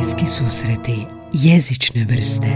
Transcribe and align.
Bliski 0.00 0.26
susreti 0.26 1.06
jezične 1.32 2.04
vrste. 2.04 2.46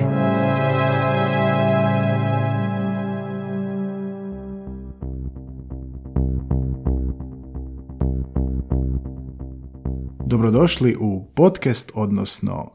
Dobrodošli 10.27 10.97
u 11.01 11.25
podcast, 11.35 11.93
odnosno 11.95 12.71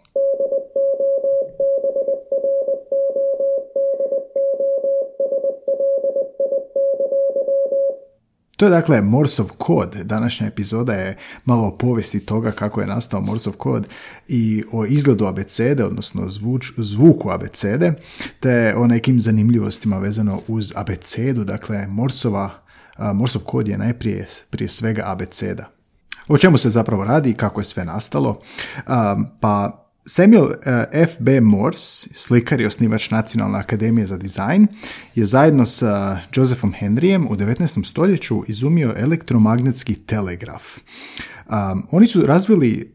To 8.60 8.66
je 8.66 8.70
dakle 8.70 9.02
Morsov 9.02 9.50
kod. 9.58 9.96
Današnja 9.96 10.48
epizoda 10.48 10.94
je 10.94 11.18
malo 11.46 11.68
o 11.68 11.78
povijesti 11.78 12.20
toga 12.20 12.52
kako 12.52 12.82
je 12.82 12.88
nastao 12.88 13.22
Morsov 13.22 13.54
kod 13.54 13.88
i 14.28 14.64
o 14.72 14.86
izgledu 14.86 15.26
abecede, 15.26 15.86
odnosno 15.86 16.30
zvuč, 16.30 16.72
zvuku 16.78 17.32
abecede, 17.32 17.94
te 18.40 18.76
o 18.78 18.88
nekim 18.88 19.20
zanimljivostima 19.20 19.98
vezano 19.98 20.42
uz 20.48 20.74
abecedu. 20.76 21.44
Dakle, 21.44 21.88
Morsova, 21.88 22.50
Morsov 23.14 23.42
kod 23.42 23.68
je 23.68 23.78
najprije 23.78 24.28
prije 24.50 24.68
svega 24.68 25.04
abeceda. 25.06 25.70
O 26.28 26.38
čemu 26.38 26.58
se 26.58 26.70
zapravo 26.70 27.04
radi 27.04 27.30
i 27.30 27.36
kako 27.36 27.62
je 27.62 27.66
sve 27.66 27.86
nastalo? 27.86 28.42
Pa 29.40 29.79
Samuel 30.06 30.52
eh, 30.66 30.86
F. 30.92 31.16
B. 31.20 31.42
Morse, 31.42 32.10
slikar 32.14 32.62
i 32.62 32.66
osnivač 32.66 33.10
Nacionalne 33.10 33.60
akademije 33.60 34.08
za 34.08 34.18
dizajn, 34.18 34.68
je 35.16 35.26
zajedno 35.26 35.66
sa 35.66 36.20
Josephom 36.36 36.74
Henryjem 36.74 37.28
u 37.30 37.36
19. 37.36 37.86
stoljeću 37.86 38.44
izumio 38.48 38.94
elektromagnetski 38.98 39.96
telegraf. 39.96 40.64
Um, 41.50 41.84
oni 41.92 42.08
su 42.08 42.26
razvili 42.26 42.92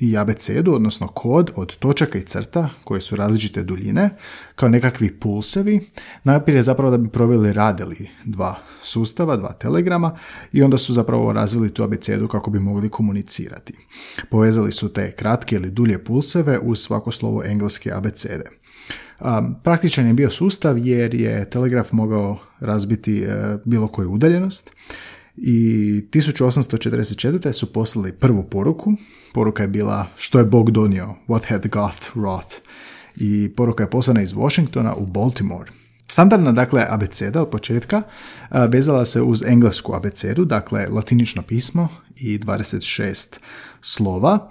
i 0.00 0.16
abecedu, 0.16 0.74
odnosno 0.74 1.06
kod 1.06 1.50
od 1.56 1.76
točaka 1.76 2.18
i 2.18 2.22
crta 2.22 2.68
koje 2.84 3.00
su 3.00 3.16
različite 3.16 3.62
duljine, 3.62 4.10
kao 4.54 4.68
nekakvi 4.68 5.12
pulsevi, 5.12 5.80
najprije 6.24 6.62
zapravo 6.62 6.90
da 6.90 6.96
bi 6.96 7.08
proveli 7.08 7.52
radili 7.52 8.08
dva 8.24 8.58
sustava, 8.82 9.36
dva 9.36 9.52
telegrama 9.52 10.16
i 10.52 10.62
onda 10.62 10.76
su 10.76 10.92
zapravo 10.92 11.32
razvili 11.32 11.74
tu 11.74 11.82
abecedu 11.82 12.28
kako 12.28 12.50
bi 12.50 12.60
mogli 12.60 12.88
komunicirati. 12.88 13.74
Povezali 14.30 14.72
su 14.72 14.92
te 14.92 15.12
kratke 15.12 15.56
ili 15.56 15.70
dulje 15.70 16.04
pulseve 16.04 16.58
uz 16.62 16.78
svako 16.78 17.10
slovo 17.10 17.42
engleske 17.44 17.92
abecede. 17.92 18.44
Praktičan 19.62 20.06
je 20.06 20.14
bio 20.14 20.30
sustav 20.30 20.78
jer 20.78 21.14
je 21.14 21.50
telegraf 21.50 21.92
mogao 21.92 22.38
razbiti 22.60 23.22
e, 23.22 23.58
bilo 23.64 23.88
koju 23.88 24.12
udaljenost 24.12 24.72
i 25.36 26.02
1844. 26.10 27.52
su 27.52 27.72
poslali 27.72 28.12
prvu 28.12 28.42
poruku. 28.42 28.92
Poruka 29.34 29.62
je 29.62 29.68
bila 29.68 30.06
što 30.16 30.38
je 30.38 30.44
Bog 30.44 30.70
donio, 30.70 31.14
what 31.28 31.48
had 31.48 31.68
God 31.68 32.10
wrought. 32.14 32.60
I 33.16 33.52
poruka 33.56 33.84
je 33.84 33.90
poslana 33.90 34.22
iz 34.22 34.32
Washingtona 34.32 34.94
u 34.94 35.06
Baltimore. 35.06 35.70
Standardna, 36.08 36.52
dakle, 36.52 36.86
abeceda 36.88 37.42
od 37.42 37.50
početka 37.50 38.02
vezala 38.68 39.04
se 39.04 39.22
uz 39.22 39.42
englesku 39.42 39.94
abecedu, 39.94 40.44
dakle, 40.44 40.86
latinično 40.92 41.42
pismo 41.42 41.88
i 42.16 42.38
26 42.38 43.38
slova, 43.80 44.48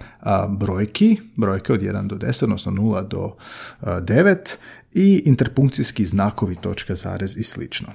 brojki, 0.49 1.17
brojke 1.35 1.73
od 1.73 1.81
1 1.81 2.07
do 2.07 2.15
10, 2.15 2.43
odnosno 2.43 2.71
0 2.71 3.07
do 3.07 3.35
9 3.81 4.55
i 4.93 5.21
interpunkcijski 5.25 6.05
znakovi, 6.05 6.55
točka, 6.55 6.95
zarez 6.95 7.37
i 7.37 7.43
slično. 7.43 7.87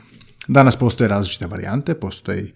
Danas 0.49 0.77
postoje 0.77 1.09
različite 1.09 1.47
varijante, 1.47 1.95
postoji 1.95 2.53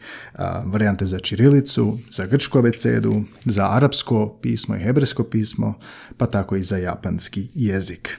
varijante 0.64 1.06
za 1.06 1.18
čirilicu, 1.18 1.98
za 2.10 2.26
grčku 2.26 2.58
abecedu, 2.58 3.22
za 3.44 3.68
arapsko 3.70 4.38
pismo 4.42 4.76
i 4.76 4.80
hebrejsko 4.80 5.24
pismo, 5.24 5.74
pa 6.16 6.26
tako 6.26 6.56
i 6.56 6.62
za 6.62 6.76
japanski 6.76 7.48
jezik. 7.54 8.18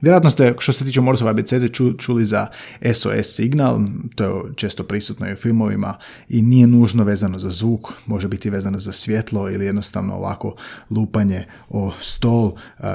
Vjerojatno 0.00 0.30
ste, 0.30 0.54
što 0.58 0.72
se 0.72 0.84
tiče 0.84 1.00
Morsove 1.00 1.30
abecede, 1.30 1.68
čuli 1.98 2.24
za 2.24 2.46
SOS 2.94 3.34
signal, 3.34 3.80
to 4.14 4.24
je 4.24 4.54
često 4.56 4.84
prisutno 4.84 5.28
i 5.28 5.32
u 5.32 5.36
filmovima 5.36 5.98
i 6.28 6.42
nije 6.42 6.66
nužno 6.66 7.04
vezano 7.04 7.38
za 7.38 7.50
zvuk, 7.50 7.88
može 8.06 8.28
biti 8.28 8.50
vezano 8.50 8.78
za 8.78 8.92
svjetlo 8.92 9.50
ili 9.50 9.64
jednostavno 9.64 10.14
ovako 10.14 10.56
lupanje 10.90 11.46
o 11.68 11.92
stol 12.00 12.52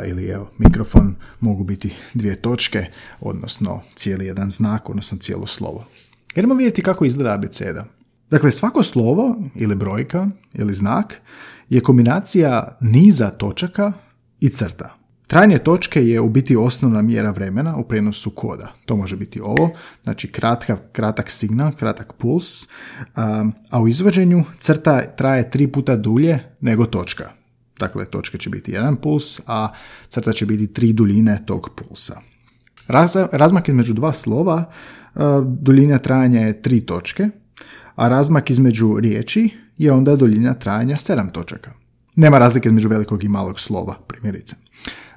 ili 0.07 0.27
evo, 0.27 0.51
mikrofon, 0.57 1.15
mogu 1.39 1.63
biti 1.63 1.95
dvije 2.13 2.35
točke, 2.35 2.85
odnosno 3.19 3.81
cijeli 3.95 4.25
jedan 4.25 4.49
znak, 4.49 4.89
odnosno 4.89 5.17
cijelo 5.17 5.47
slovo. 5.47 5.85
Idemo 6.35 6.53
vidjeti 6.53 6.81
kako 6.81 7.05
izgleda 7.05 7.33
abeceda. 7.33 7.85
Dakle, 8.29 8.51
svako 8.51 8.83
slovo 8.83 9.35
ili 9.55 9.75
brojka 9.75 10.27
ili 10.53 10.73
znak 10.73 11.21
je 11.69 11.81
kombinacija 11.81 12.77
niza 12.81 13.29
točaka 13.29 13.93
i 14.39 14.49
crta. 14.49 14.95
Trajanje 15.27 15.57
točke 15.57 16.05
je 16.05 16.21
u 16.21 16.29
biti 16.29 16.55
osnovna 16.55 17.01
mjera 17.01 17.31
vremena 17.31 17.77
u 17.77 17.83
prenosu 17.83 18.31
koda. 18.31 18.73
To 18.85 18.95
može 18.95 19.15
biti 19.15 19.41
ovo, 19.41 19.69
znači 20.03 20.27
kratka, 20.27 20.77
kratak 20.91 21.31
signal, 21.31 21.71
kratak 21.71 22.13
puls, 22.13 22.67
a 23.69 23.81
u 23.81 23.87
izvođenju 23.87 24.43
crta 24.57 25.01
traje 25.15 25.51
tri 25.51 25.67
puta 25.67 25.95
dulje 25.95 26.39
nego 26.61 26.85
točka. 26.85 27.29
Dakle, 27.79 28.05
točka 28.05 28.37
će 28.37 28.49
biti 28.49 28.71
jedan 28.71 28.95
puls, 28.95 29.39
a 29.45 29.73
crta 30.07 30.31
će 30.31 30.45
biti 30.45 30.73
tri 30.73 30.93
duljine 30.93 31.43
tog 31.45 31.69
pulsa. 31.75 32.19
Razmak 33.31 33.69
između 33.69 33.93
dva 33.93 34.13
slova, 34.13 34.71
duljina 35.59 35.97
trajanja 35.97 36.41
je 36.41 36.61
tri 36.61 36.81
točke, 36.81 37.29
a 37.95 38.07
razmak 38.07 38.49
između 38.49 38.99
riječi 38.99 39.49
je 39.77 39.91
onda 39.91 40.15
duljina 40.15 40.53
trajanja 40.53 40.97
sedam 40.97 41.29
točaka. 41.29 41.71
Nema 42.15 42.37
razlike 42.37 42.69
između 42.69 42.89
velikog 42.89 43.23
i 43.23 43.27
malog 43.27 43.59
slova, 43.59 43.95
primjerice. 44.07 44.55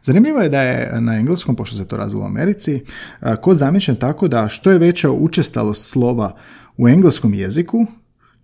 Zanimljivo 0.03 0.41
je 0.41 0.48
da 0.48 0.62
je 0.62 1.00
na 1.00 1.16
engleskom, 1.16 1.56
pošto 1.56 1.76
se 1.76 1.88
to 1.88 1.97
razvilo 1.97 2.22
u 2.22 2.26
Americi, 2.26 2.75
e, 2.75 3.36
kod 3.42 3.56
zamišljen 3.56 3.97
tako 3.97 4.28
da 4.28 4.48
što 4.48 4.70
je 4.70 4.78
veća 4.78 5.10
učestalost 5.10 5.91
slova 5.91 6.36
u 6.76 6.88
engleskom 6.88 7.34
jeziku, 7.34 7.86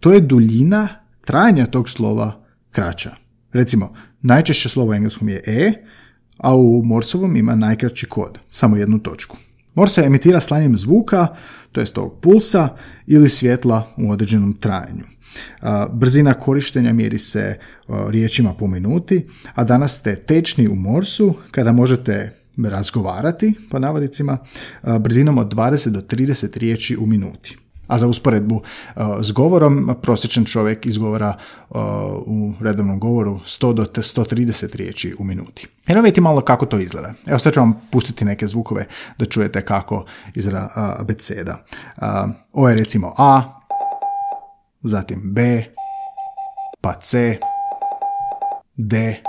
to 0.00 0.12
je 0.12 0.20
duljina 0.20 0.88
trajanja 1.24 1.66
tog 1.66 1.88
slova 1.88 2.44
kraća. 2.70 3.16
Recimo, 3.52 3.94
najčešće 4.22 4.68
slovo 4.68 4.90
u 4.90 4.94
engleskom 4.94 5.28
je 5.28 5.42
e, 5.46 5.72
a 6.38 6.56
u 6.56 6.82
Morsovom 6.84 7.36
ima 7.36 7.54
najkraći 7.54 8.06
kod, 8.06 8.38
samo 8.50 8.76
jednu 8.76 8.98
točku. 8.98 9.36
Morse 9.78 10.02
emitira 10.02 10.40
slanjem 10.40 10.76
zvuka, 10.76 11.26
to 11.72 11.80
jest 11.80 11.98
ovog 11.98 12.20
pulsa, 12.20 12.68
ili 13.06 13.28
svjetla 13.28 13.86
u 13.96 14.10
određenom 14.10 14.52
trajanju. 14.52 15.04
Brzina 15.92 16.34
korištenja 16.34 16.92
mjeri 16.92 17.18
se 17.18 17.58
riječima 17.88 18.54
po 18.54 18.66
minuti, 18.66 19.26
a 19.54 19.64
danas 19.64 19.98
ste 19.98 20.16
tečni 20.16 20.68
u 20.68 20.74
Morsu 20.74 21.34
kada 21.50 21.72
možete 21.72 22.34
razgovarati, 22.64 23.54
po 23.70 23.78
navodicima, 23.78 24.38
brzinom 25.00 25.38
od 25.38 25.54
20 25.54 25.88
do 25.88 26.00
30 26.00 26.58
riječi 26.58 26.96
u 26.96 27.06
minuti. 27.06 27.56
A 27.88 27.98
za 27.98 28.06
usporedbu 28.06 28.54
uh, 28.54 29.02
s 29.20 29.32
govorom, 29.32 29.96
prosječan 30.02 30.44
čovjek 30.44 30.86
izgovara 30.86 31.34
uh, 31.70 31.78
u 32.26 32.54
redovnom 32.60 33.00
govoru 33.00 33.40
100 33.44 33.72
do 33.72 33.84
130 33.84 34.76
riječi 34.76 35.14
u 35.18 35.24
minuti. 35.24 35.66
Evo 35.86 36.00
vidjeti 36.00 36.20
malo 36.20 36.40
kako 36.40 36.66
to 36.66 36.78
izgleda. 36.78 37.14
Evo 37.26 37.38
sad 37.38 37.52
ću 37.52 37.60
vam 37.60 37.80
pustiti 37.90 38.24
neke 38.24 38.46
zvukove 38.46 38.86
da 39.18 39.24
čujete 39.24 39.64
kako 39.64 39.96
uh, 39.96 41.00
abeceda. 41.00 41.64
Ovo 42.52 42.68
je 42.68 42.76
recimo 42.76 43.14
A, 43.16 43.42
zatim 44.82 45.20
B, 45.24 45.64
pa 46.80 46.94
C, 47.00 47.38
D, 48.76 49.22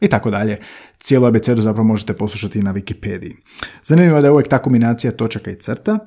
i 0.00 0.08
tako 0.08 0.30
dalje. 0.30 0.60
Cijelu 0.98 1.26
abecedu 1.26 1.62
zapravo 1.62 1.86
možete 1.86 2.16
poslušati 2.16 2.62
na 2.62 2.74
Wikipediji. 2.74 3.36
Zanimljivo 3.82 4.16
je 4.18 4.22
da 4.22 4.28
je 4.28 4.32
uvijek 4.32 4.48
ta 4.48 4.58
kombinacija 4.58 5.12
točaka 5.12 5.50
i 5.50 5.54
crta, 5.54 5.98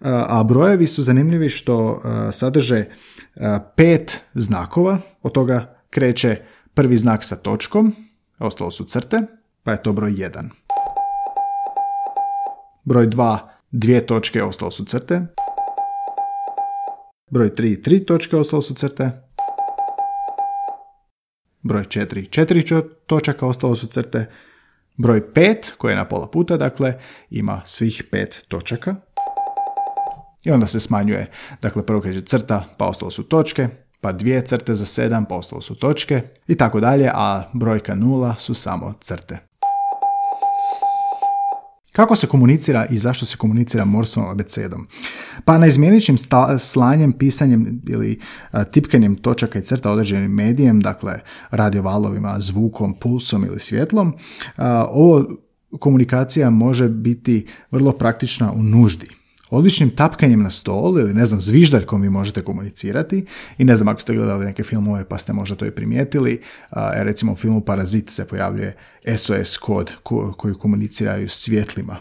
a 0.00 0.44
brojevi 0.44 0.86
su 0.86 1.02
zanimljivi 1.02 1.48
što 1.48 2.00
sadrže 2.32 2.84
pet 3.76 4.20
znakova, 4.34 4.98
od 5.22 5.32
toga 5.32 5.82
kreće 5.90 6.36
prvi 6.74 6.96
znak 6.96 7.24
sa 7.24 7.36
točkom, 7.36 7.94
ostalo 8.38 8.70
su 8.70 8.84
crte, 8.84 9.20
pa 9.62 9.72
je 9.72 9.82
to 9.82 9.92
broj 9.92 10.10
1. 10.10 10.48
Broj 12.84 13.06
2, 13.06 13.38
dvije 13.70 14.06
točke, 14.06 14.42
ostalo 14.42 14.70
su 14.70 14.84
crte. 14.84 15.26
Broj 17.30 17.50
3, 17.50 17.82
tri 17.82 18.04
točke, 18.04 18.36
ostalo 18.36 18.62
su 18.62 18.74
crte 18.74 19.25
broj 21.66 21.82
4, 21.82 22.30
četiri 22.30 22.62
točaka, 23.06 23.46
ostalo 23.46 23.76
su 23.76 23.86
crte, 23.86 24.30
broj 24.96 25.32
5, 25.32 25.76
koji 25.78 25.92
je 25.92 25.96
na 25.96 26.04
pola 26.04 26.26
puta, 26.26 26.56
dakle, 26.56 26.94
ima 27.30 27.62
svih 27.64 28.02
pet 28.10 28.44
točaka. 28.48 28.94
I 30.44 30.50
onda 30.50 30.66
se 30.66 30.80
smanjuje, 30.80 31.30
dakle, 31.62 31.86
prvo 31.86 32.00
kaže 32.00 32.20
crta, 32.20 32.64
pa 32.78 32.86
ostalo 32.86 33.10
su 33.10 33.22
točke, 33.22 33.68
pa 34.00 34.12
dvije 34.12 34.46
crte 34.46 34.74
za 34.74 34.84
7, 34.84 35.24
pa 35.28 35.34
ostalo 35.34 35.60
su 35.62 35.74
točke, 35.74 36.22
i 36.48 36.54
tako 36.54 36.80
dalje, 36.80 37.10
a 37.14 37.42
brojka 37.52 37.94
0 37.94 38.38
su 38.38 38.54
samo 38.54 38.94
crte. 39.00 39.38
Kako 41.96 42.16
se 42.16 42.26
komunicira 42.26 42.86
i 42.90 42.98
zašto 42.98 43.26
se 43.26 43.36
komunicira 43.36 43.84
Morsovom 43.84 44.30
abecedom? 44.30 44.86
Pa 45.44 45.58
neizmjeničnim 45.58 46.16
slanjem, 46.58 47.12
pisanjem 47.12 47.82
ili 47.88 48.20
tipkanjem 48.70 49.16
točaka 49.16 49.58
i 49.58 49.62
crta 49.62 49.90
određenim 49.90 50.30
medijem, 50.30 50.80
dakle 50.80 51.20
radiovalovima, 51.50 52.40
zvukom, 52.40 52.94
pulsom 52.94 53.44
ili 53.44 53.60
svjetlom, 53.60 54.14
ovo 54.90 55.24
komunikacija 55.78 56.50
može 56.50 56.88
biti 56.88 57.46
vrlo 57.70 57.92
praktična 57.92 58.52
u 58.52 58.62
nuždi. 58.62 59.15
Odličnim 59.50 59.90
tapkanjem 59.90 60.42
na 60.42 60.50
stol 60.50 60.98
ili 60.98 61.14
ne 61.14 61.26
znam 61.26 61.40
zviždaljkom 61.40 62.02
vi 62.02 62.10
možete 62.10 62.42
komunicirati 62.42 63.26
i 63.58 63.64
ne 63.64 63.76
znam 63.76 63.88
ako 63.88 64.00
ste 64.00 64.14
gledali 64.14 64.44
neke 64.44 64.64
filmove 64.64 65.04
pa 65.04 65.18
ste 65.18 65.32
možda 65.32 65.56
to 65.56 65.66
i 65.66 65.70
primijetili, 65.70 66.40
a, 66.70 66.90
recimo 67.02 67.32
u 67.32 67.36
filmu 67.36 67.60
Parazit 67.60 68.10
se 68.10 68.24
pojavljuje 68.24 68.76
SOS 69.16 69.56
kod 69.56 69.92
koji 70.36 70.54
komuniciraju 70.54 71.28
svjetlima. 71.28 71.96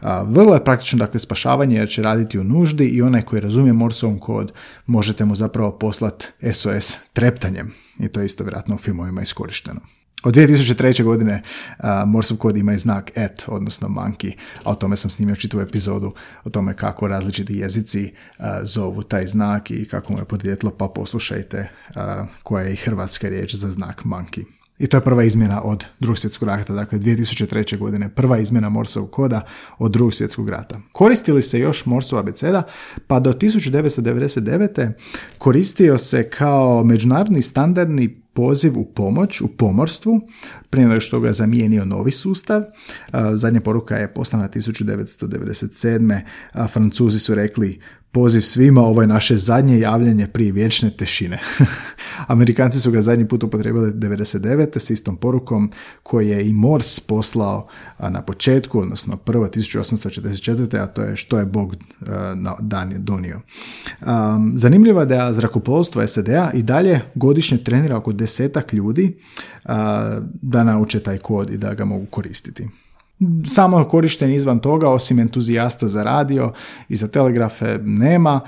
A, 0.00 0.22
vrlo 0.22 0.54
je 0.54 0.64
praktično 0.64 0.98
dakle 0.98 1.20
spašavanje 1.20 1.76
jer 1.76 1.88
će 1.88 2.02
raditi 2.02 2.38
u 2.38 2.44
nuždi 2.44 2.84
i 2.84 3.02
onaj 3.02 3.22
koji 3.22 3.40
razumije 3.40 3.72
Morsovom 3.72 4.18
kod 4.18 4.52
možete 4.86 5.24
mu 5.24 5.34
zapravo 5.34 5.78
poslati 5.78 6.26
SOS 6.52 6.98
treptanjem 7.12 7.74
i 8.00 8.08
to 8.08 8.20
je 8.20 8.26
isto 8.26 8.44
vjerojatno 8.44 8.74
u 8.74 8.78
filmovima 8.78 9.22
iskorišteno. 9.22 9.80
Od 10.24 10.34
2003. 10.34 11.02
godine 11.02 11.42
uh, 11.78 11.84
Morse 12.06 12.36
kod 12.36 12.56
ima 12.56 12.72
i 12.72 12.78
znak 12.78 13.10
et, 13.14 13.44
odnosno 13.46 13.88
monkey, 13.88 14.32
a 14.64 14.70
o 14.70 14.74
tome 14.74 14.96
sam 14.96 15.10
snimio 15.10 15.36
čitavu 15.36 15.62
epizodu 15.62 16.14
o 16.44 16.50
tome 16.50 16.76
kako 16.76 17.08
različiti 17.08 17.56
jezici 17.56 18.12
uh, 18.38 18.44
zovu 18.62 19.02
taj 19.02 19.26
znak 19.26 19.70
i 19.70 19.88
kako 19.88 20.12
mu 20.12 20.18
je 20.18 20.24
podrijetlo, 20.24 20.70
pa 20.70 20.88
poslušajte 20.88 21.70
uh, 21.88 21.94
koja 22.42 22.64
je 22.64 22.72
i 22.72 22.76
hrvatska 22.76 23.28
riječ 23.28 23.54
za 23.54 23.70
znak 23.70 24.04
monkey. 24.04 24.44
I 24.78 24.86
to 24.86 24.96
je 24.96 25.00
prva 25.00 25.22
izmjena 25.22 25.62
od 25.62 25.84
drugog 26.00 26.18
svjetskog 26.18 26.48
rata, 26.48 26.72
dakle 26.72 26.98
2003. 26.98 27.78
godine, 27.78 28.08
prva 28.08 28.38
izmjena 28.38 28.68
Morsovog 28.68 29.10
koda 29.10 29.40
od 29.78 29.90
drugog 29.90 30.14
svjetskog 30.14 30.48
rata. 30.48 30.80
Koristili 30.92 31.42
se 31.42 31.58
još 31.58 31.86
Morsova 31.86 32.20
abeceda, 32.20 32.62
pa 33.06 33.20
do 33.20 33.32
1999. 33.32 34.92
koristio 35.38 35.98
se 35.98 36.30
kao 36.30 36.84
međunarodni 36.84 37.42
standardni 37.42 38.23
poziv 38.34 38.78
u 38.78 38.84
pomoć 38.84 39.40
u 39.40 39.48
pomorstvu, 39.48 40.20
prije 40.70 40.88
nego 40.88 41.00
što 41.00 41.20
ga 41.20 41.32
zamijenio 41.32 41.84
novi 41.84 42.10
sustav. 42.10 42.62
Zadnja 43.32 43.60
poruka 43.60 43.96
je 43.96 44.14
poslana 44.14 44.48
1997. 44.48 46.20
Francuzi 46.68 47.18
su 47.18 47.34
rekli 47.34 47.80
poziv 48.14 48.40
svima, 48.40 48.80
ovo 48.80 49.00
je 49.00 49.06
naše 49.06 49.36
zadnje 49.36 49.78
javljanje 49.78 50.26
prije 50.26 50.52
vječne 50.52 50.90
tešine. 50.90 51.40
Amerikanci 52.26 52.80
su 52.80 52.90
ga 52.90 53.00
zadnji 53.00 53.28
put 53.28 53.42
upotrebili 53.42 53.92
99. 53.92 54.78
s 54.78 54.90
istom 54.90 55.16
porukom 55.16 55.70
koji 56.02 56.28
je 56.28 56.48
i 56.48 56.52
Morse 56.52 57.00
poslao 57.06 57.68
na 57.98 58.22
početku, 58.22 58.80
odnosno 58.80 59.16
prvo 59.16 59.46
1844. 59.46 60.82
a 60.82 60.86
to 60.86 61.02
je 61.02 61.16
što 61.16 61.38
je 61.38 61.44
Bog 61.44 61.76
na 62.34 62.54
dan 62.60 62.92
je 62.92 62.98
donio. 62.98 63.40
Zanimljivo 64.54 65.00
je 65.00 65.06
da 65.06 65.32
zrakoplovstvo 65.32 66.06
SAD-a 66.06 66.50
i 66.54 66.62
dalje 66.62 67.00
godišnje 67.14 67.58
trenira 67.58 67.96
oko 67.96 68.12
desetak 68.12 68.72
ljudi 68.72 69.16
da 70.42 70.64
nauče 70.64 71.00
taj 71.00 71.18
kod 71.18 71.50
i 71.50 71.56
da 71.56 71.74
ga 71.74 71.84
mogu 71.84 72.06
koristiti 72.06 72.68
samo 73.46 73.84
korišten 73.84 74.32
izvan 74.32 74.58
toga, 74.58 74.88
osim 74.88 75.18
entuzijasta 75.18 75.88
za 75.88 76.02
radio 76.02 76.52
i 76.88 76.96
za 76.96 77.08
telegrafe 77.08 77.78
nema, 77.82 78.40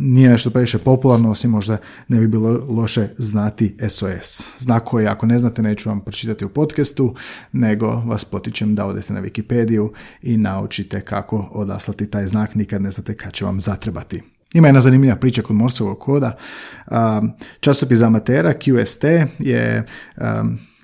nije 0.00 0.30
nešto 0.30 0.50
previše 0.50 0.78
popularno, 0.78 1.30
osim 1.30 1.50
možda 1.50 1.76
ne 2.08 2.20
bi 2.20 2.28
bilo 2.28 2.66
loše 2.68 3.08
znati 3.18 3.76
SOS. 3.88 4.58
Znak 4.58 4.84
koji 4.84 5.06
ako 5.06 5.26
ne 5.26 5.38
znate 5.38 5.62
neću 5.62 5.88
vam 5.88 6.00
pročitati 6.00 6.44
u 6.44 6.48
podcastu, 6.48 7.14
nego 7.52 7.86
vas 7.86 8.24
potičem 8.24 8.74
da 8.74 8.86
odete 8.86 9.12
na 9.12 9.22
Wikipediju 9.22 9.88
i 10.22 10.36
naučite 10.36 11.00
kako 11.00 11.48
odaslati 11.52 12.10
taj 12.10 12.26
znak, 12.26 12.54
nikad 12.54 12.82
ne 12.82 12.90
znate 12.90 13.16
kad 13.16 13.32
će 13.32 13.44
vam 13.44 13.60
zatrebati. 13.60 14.22
Ima 14.54 14.68
jedna 14.68 14.80
zanimljiva 14.80 15.16
priča 15.16 15.42
kod 15.42 15.56
Morsovog 15.56 15.98
koda. 15.98 16.36
Časopis 17.60 18.02
amatera 18.02 18.52
QST 18.52 19.26
je 19.38 19.84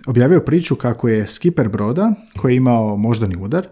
objavio 0.07 0.41
priču 0.41 0.77
kako 0.77 1.09
je 1.09 1.27
skiper 1.27 1.69
broda 1.69 2.15
koji 2.37 2.53
je 2.53 2.57
imao 2.57 2.97
moždani 2.97 3.37
udar, 3.37 3.67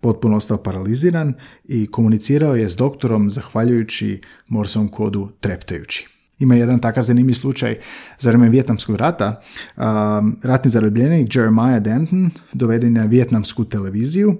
potpuno 0.00 0.36
ostao 0.36 0.56
paraliziran 0.56 1.34
i 1.64 1.86
komunicirao 1.86 2.56
je 2.56 2.68
s 2.68 2.76
doktorom 2.76 3.30
zahvaljujući 3.30 4.20
morsovom 4.48 4.88
kodu 4.88 5.28
treptajući. 5.40 6.08
Ima 6.38 6.54
jedan 6.54 6.78
takav 6.78 7.04
zanimljiv 7.04 7.34
slučaj 7.34 7.78
za 8.18 8.30
vrijeme 8.30 8.48
Vjetnamskog 8.48 8.96
rata. 8.96 9.40
ratni 10.42 10.70
zarobljenik 10.70 11.36
Jeremiah 11.36 11.82
Denton 11.82 12.30
doveden 12.52 12.92
na 12.92 13.04
Vjetnamsku 13.04 13.64
televiziju 13.64 14.36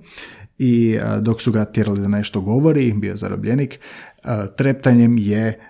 i 0.59 0.99
dok 1.21 1.41
su 1.41 1.53
ga 1.53 1.65
tjerali 1.65 2.01
da 2.01 2.09
nešto 2.09 2.41
govori, 2.41 2.93
bio 2.93 3.17
zarobljenik, 3.17 3.79
treptanjem 4.57 5.19
je 5.19 5.61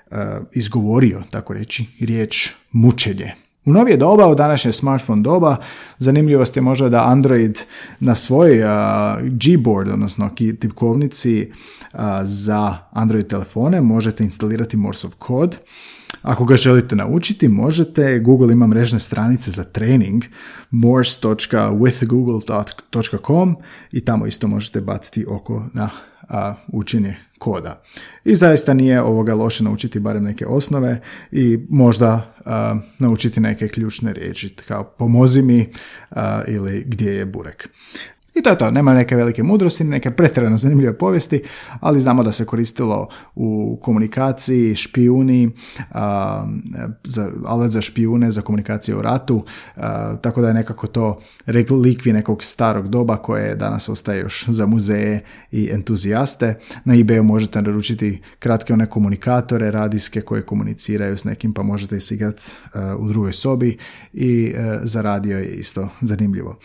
izgovorio, 0.52 1.22
tako 1.30 1.52
reći, 1.52 1.84
riječ 2.00 2.50
mučenje. 2.72 3.45
U 3.66 3.72
novije 3.72 3.96
doba, 3.96 4.28
u 4.28 4.34
današnje 4.34 4.72
smartphone 4.72 5.22
doba, 5.22 5.56
zanimljivost 5.98 6.56
je 6.56 6.62
možda 6.62 6.88
da 6.88 7.04
Android 7.04 7.58
na 8.00 8.14
svoj 8.14 8.60
uh, 8.60 8.68
Gboard, 9.22 9.90
odnosno 9.90 10.30
tipkovnici 10.60 11.52
za 12.22 12.78
Android 12.92 13.26
telefone, 13.26 13.80
možete 13.80 14.24
instalirati 14.24 14.76
Morsov 14.76 15.14
kod. 15.18 15.58
Ako 16.26 16.44
ga 16.44 16.56
želite 16.56 16.96
naučiti, 16.96 17.48
možete, 17.48 18.18
Google 18.18 18.52
ima 18.52 18.66
mrežne 18.66 19.00
stranice 19.00 19.50
za 19.50 19.64
trening, 19.64 20.24
morse.withgoogle.com 20.70 23.56
i 23.92 24.04
tamo 24.04 24.26
isto 24.26 24.48
možete 24.48 24.80
baciti 24.80 25.26
oko 25.28 25.66
na 25.74 25.90
a, 26.28 26.54
učenje 26.72 27.16
koda. 27.38 27.82
I 28.24 28.34
zaista 28.34 28.74
nije 28.74 29.02
ovoga 29.02 29.34
loše 29.34 29.64
naučiti 29.64 30.00
barem 30.00 30.24
neke 30.24 30.46
osnove 30.46 31.00
i 31.32 31.58
možda 31.68 32.34
naučiti 32.98 33.40
neke 33.40 33.68
ključne 33.68 34.12
riječi 34.12 34.56
kao 34.68 34.84
pomozi 34.84 35.42
mi 35.42 35.70
ili 36.46 36.84
gdje 36.86 37.12
je 37.12 37.26
burek. 37.26 37.68
I 38.38 38.42
to 38.42 38.50
je 38.50 38.58
to, 38.58 38.70
nema 38.70 38.94
neke 38.94 39.16
velike 39.16 39.42
mudrosti, 39.42 39.84
neke 39.84 40.10
pretjerano 40.10 40.56
zanimljive 40.56 40.98
povijesti, 40.98 41.42
ali 41.80 42.00
znamo 42.00 42.22
da 42.22 42.32
se 42.32 42.44
koristilo 42.44 43.08
u 43.34 43.78
komunikaciji, 43.82 44.74
špijuni, 44.74 45.50
za, 47.04 47.30
alet 47.46 47.70
za 47.70 47.80
špijune, 47.80 48.30
za 48.30 48.42
komunikaciju 48.42 48.98
u 48.98 49.02
ratu, 49.02 49.44
tako 50.20 50.40
da 50.40 50.48
je 50.48 50.54
nekako 50.54 50.86
to 50.86 51.18
relikvi 51.46 52.12
nekog 52.12 52.44
starog 52.44 52.88
doba 52.88 53.16
koje 53.16 53.54
danas 53.54 53.88
ostaje 53.88 54.20
još 54.20 54.46
za 54.48 54.66
muzeje 54.66 55.24
i 55.52 55.68
entuzijaste. 55.72 56.58
Na 56.84 56.94
ebayu 56.94 57.22
možete 57.22 57.62
naručiti 57.62 58.22
kratke 58.38 58.72
one 58.72 58.86
komunikatore 58.86 59.70
radijske 59.70 60.20
koje 60.20 60.42
komuniciraju 60.42 61.18
s 61.18 61.24
nekim 61.24 61.54
pa 61.54 61.62
možete 61.62 61.96
ih 61.96 62.12
igrati 62.12 62.42
u 62.98 63.08
drugoj 63.08 63.32
sobi 63.32 63.76
i 64.12 64.54
za 64.82 65.02
radio 65.02 65.38
je 65.38 65.46
isto 65.46 65.88
zanimljivo. 66.00 66.58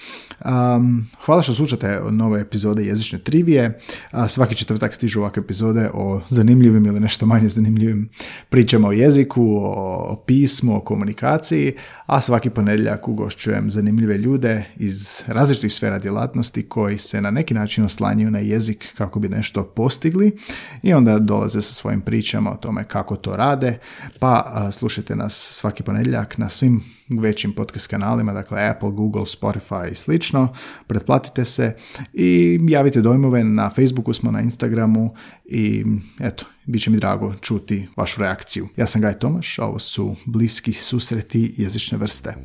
hvala 1.25 1.41
što 1.41 1.53
slušate 1.61 2.01
nove 2.11 2.41
epizode 2.41 2.85
jezične 2.85 3.19
trivije. 3.19 3.79
Svaki 4.27 4.55
četvrtak 4.55 4.93
stižu 4.93 5.19
ovakve 5.19 5.41
epizode 5.41 5.89
o 5.93 6.21
zanimljivim 6.29 6.85
ili 6.85 6.99
nešto 6.99 7.25
manje 7.25 7.49
zanimljivim 7.49 8.09
pričama 8.49 8.87
o 8.87 8.91
jeziku, 8.91 9.43
o 9.63 10.23
pismu, 10.27 10.77
o 10.77 10.81
komunikaciji, 10.81 11.73
a 12.05 12.21
svaki 12.21 12.49
ponedjeljak 12.49 13.07
ugošćujem 13.07 13.71
zanimljive 13.71 14.17
ljude 14.17 14.65
iz 14.75 15.23
različitih 15.27 15.73
sfera 15.73 15.99
djelatnosti 15.99 16.69
koji 16.69 16.97
se 16.97 17.21
na 17.21 17.31
neki 17.31 17.53
način 17.53 17.85
oslanjaju 17.85 18.31
na 18.31 18.39
jezik 18.39 18.93
kako 18.97 19.19
bi 19.19 19.29
nešto 19.29 19.63
postigli 19.63 20.37
i 20.83 20.93
onda 20.93 21.19
dolaze 21.19 21.61
sa 21.61 21.73
svojim 21.73 22.01
pričama 22.01 22.51
o 22.51 22.57
tome 22.57 22.83
kako 22.83 23.15
to 23.15 23.35
rade, 23.35 23.79
pa 24.19 24.67
slušajte 24.71 25.15
nas 25.15 25.33
svaki 25.33 25.83
ponedjeljak 25.83 26.37
na 26.37 26.49
svim 26.49 26.83
većim 27.09 27.53
podcast 27.53 27.87
kanalima, 27.87 28.33
dakle 28.33 28.69
Apple, 28.69 28.91
Google, 28.91 29.21
Spotify 29.21 29.91
i 29.91 29.95
slično. 29.95 30.47
Pretplatite 30.87 31.45
se 31.51 31.75
i 32.13 32.59
javite 32.69 33.01
dojmove 33.01 33.43
na 33.43 33.69
Facebooku 33.69 34.13
smo, 34.13 34.31
na 34.31 34.41
Instagramu 34.41 35.13
i 35.45 35.85
eto, 36.19 36.45
bit 36.65 36.81
će 36.81 36.89
mi 36.89 36.97
drago 36.97 37.33
čuti 37.41 37.87
vašu 37.97 38.21
reakciju. 38.21 38.67
Ja 38.77 38.87
sam 38.87 39.01
Gaj 39.01 39.19
Tomaš, 39.19 39.59
ovo 39.59 39.79
su 39.79 40.15
bliski 40.25 40.73
susreti 40.73 41.53
jezične 41.57 41.97
vrste. 41.97 42.35